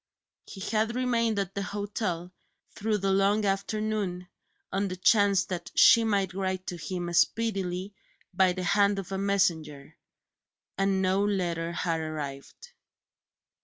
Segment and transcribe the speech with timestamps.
[0.47, 2.31] He had remained at the hotel,
[2.71, 4.27] through the long afternoon,
[4.71, 7.93] on the chance that she might write to him speedily
[8.33, 9.95] by the hand of a messenger
[10.75, 12.73] and no letter had arrived.